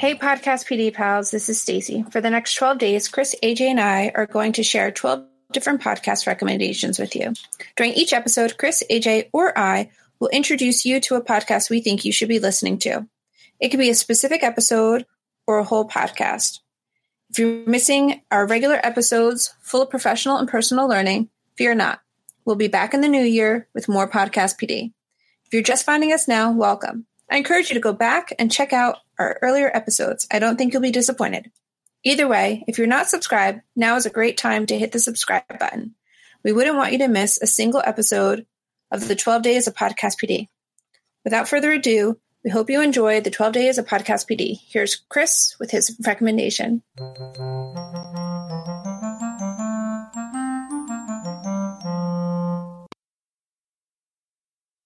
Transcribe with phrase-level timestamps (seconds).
[0.00, 2.06] Hey Podcast PD pals, this is Stacy.
[2.10, 5.82] For the next 12 days, Chris, AJ, and I are going to share 12 different
[5.82, 7.34] podcast recommendations with you.
[7.76, 12.06] During each episode, Chris, AJ, or I will introduce you to a podcast we think
[12.06, 13.06] you should be listening to.
[13.60, 15.04] It could be a specific episode
[15.46, 16.60] or a whole podcast.
[17.30, 22.00] If you're missing our regular episodes full of professional and personal learning, fear not.
[22.44, 24.92] We'll be back in the new year with more Podcast PD.
[25.44, 27.06] If you're just finding us now, welcome.
[27.30, 30.26] I encourage you to go back and check out our earlier episodes.
[30.32, 31.52] I don't think you'll be disappointed.
[32.02, 35.44] Either way, if you're not subscribed, now is a great time to hit the subscribe
[35.60, 35.94] button.
[36.42, 38.44] We wouldn't want you to miss a single episode
[38.90, 40.48] of the 12 Days of Podcast PD.
[41.22, 44.60] Without further ado, we hope you enjoyed the 12 Days of Podcast PD.
[44.68, 46.82] Here's Chris with his recommendation.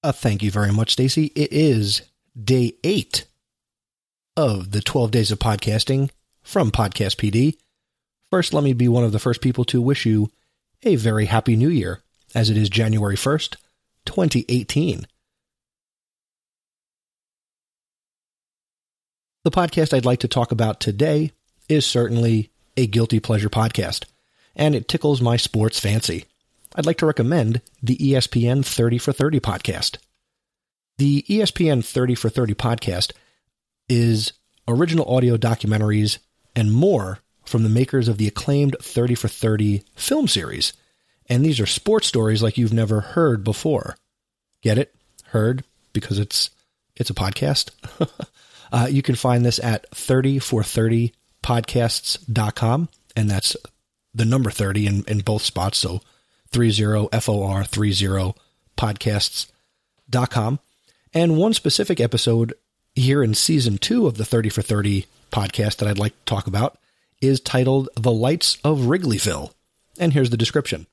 [0.03, 1.33] Uh, thank you very much, Stacy.
[1.35, 2.03] It is
[2.43, 3.25] day eight
[4.37, 6.11] of the 12 days of podcasting
[6.43, 7.57] from Podcast PD.
[8.31, 10.31] First, let me be one of the first people to wish you
[10.83, 12.03] a very happy new year,
[12.35, 13.57] as it is January 1st,
[14.05, 15.07] 2018.
[19.45, 21.31] The podcast I'd like to talk about today
[21.69, 24.07] is certainly a guilty pleasure podcast,
[24.57, 26.25] and it tickles my sports fancy.
[26.75, 29.99] I'd like to recommend the ESPN 30 for 30 podcast.
[30.97, 33.13] The ESPN 30 for 30 podcast
[33.87, 34.33] is
[34.67, 36.17] original audio documentaries
[36.57, 40.73] and more from the makers of the acclaimed 30 for 30 film series.
[41.29, 43.97] And these are sports stories like you've never heard before.
[44.63, 44.95] Get it?
[45.27, 46.49] Heard because it's
[46.97, 47.71] it's a podcast.
[48.73, 53.57] uh, you can find this at 30 for 30 podcasts.com and that's
[54.15, 56.01] the number 30 in, in both spots so
[56.51, 58.35] 30 FOR 30
[58.77, 60.59] podcasts.com.
[61.13, 62.55] And one specific episode
[62.95, 66.47] here in season two of the 30 for 30 podcast that I'd like to talk
[66.47, 66.79] about
[67.21, 69.53] is titled The Lights of Wrigleyville.
[69.99, 70.87] And here's the description.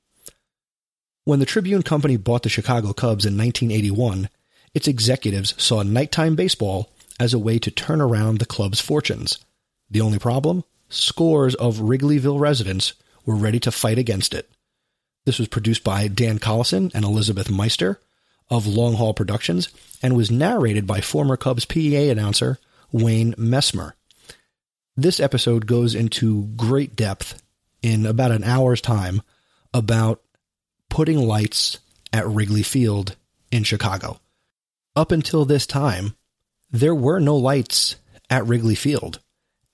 [1.24, 4.30] When the Tribune Company bought the Chicago Cubs in 1981,
[4.74, 6.90] its executives saw nighttime baseball
[7.20, 9.40] as a way to turn around the club's fortunes.
[9.90, 10.64] The only problem?
[10.90, 12.94] Scores of Wrigleyville residents
[13.26, 14.50] were ready to fight against it.
[15.26, 18.00] This was produced by Dan Collison and Elizabeth Meister
[18.50, 19.70] of Long Haul Productions
[20.02, 22.58] and was narrated by former Cubs PA announcer
[22.92, 23.94] Wayne Messmer.
[24.98, 27.42] This episode goes into great depth
[27.82, 29.22] in about an hour's time
[29.74, 30.22] about
[30.90, 31.80] putting lights
[32.12, 33.16] at Wrigley Field
[33.52, 34.20] in Chicago.
[34.96, 36.16] Up until this time,
[36.72, 37.96] there were no lights
[38.30, 39.20] at Wrigley Field.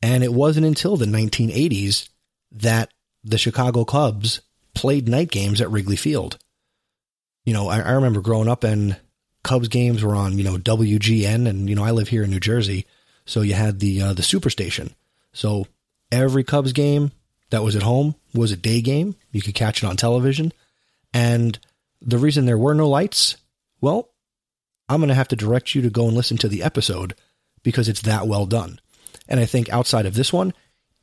[0.02, 2.10] And it wasn't until the 1980s
[2.52, 2.92] that
[3.24, 4.42] the Chicago Cubs
[4.74, 6.38] played night games at Wrigley Field.
[7.46, 8.98] You know, I, I remember growing up and
[9.44, 12.40] Cubs games were on, you know, WGN, and you know, I live here in New
[12.40, 12.86] Jersey,
[13.26, 14.94] so you had the uh, the Superstation.
[15.32, 15.68] So
[16.12, 17.12] every Cubs game
[17.50, 19.16] that was at home was a day game.
[19.32, 20.52] You could catch it on television,
[21.14, 21.58] and
[22.02, 23.38] the reason there were no lights,
[23.80, 24.10] well,
[24.90, 27.16] I'm going to have to direct you to go and listen to the episode
[27.64, 28.80] because it's that well done.
[29.28, 30.54] And I think outside of this one,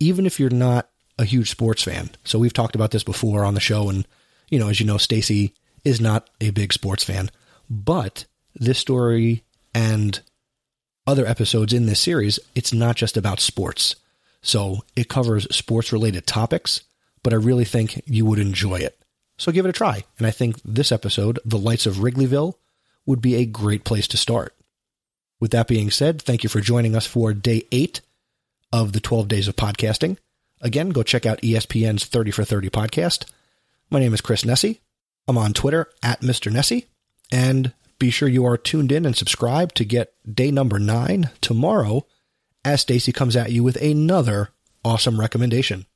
[0.00, 2.10] even if you're not a huge sports fan.
[2.24, 4.06] So we've talked about this before on the show, and
[4.48, 7.30] you know, as you know, Stacy is not a big sports fan,
[7.70, 8.24] but
[8.54, 10.20] this story and
[11.06, 13.96] other episodes in this series, it's not just about sports.
[14.42, 16.82] So it covers sports related topics,
[17.22, 18.98] but I really think you would enjoy it.
[19.36, 20.04] So give it a try.
[20.18, 22.54] And I think this episode, The Lights of Wrigleyville,
[23.06, 24.54] would be a great place to start.
[25.40, 28.00] With that being said, thank you for joining us for day eight
[28.72, 30.16] of the 12 days of podcasting.
[30.60, 33.26] Again, go check out ESPN's 30 for 30 podcast.
[33.90, 34.80] My name is Chris Nesi.
[35.28, 36.50] I'm on Twitter at Mr.
[36.50, 36.86] Nesi.
[37.30, 42.06] And be sure you are tuned in and subscribe to get day number nine tomorrow
[42.64, 44.50] as Stacy comes at you with another
[44.84, 45.86] awesome recommendation.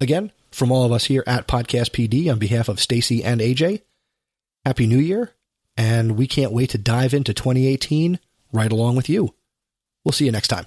[0.00, 3.82] Again, from all of us here at Podcast PD on behalf of Stacy and AJ,
[4.64, 5.32] Happy New Year,
[5.76, 8.18] and we can't wait to dive into 2018
[8.52, 9.34] right along with you.
[10.04, 10.66] We'll see you next time.